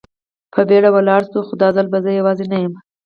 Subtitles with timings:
[0.53, 2.73] په بېړه ولاړ شو، خو دا ځل به زه یوازې نه یم.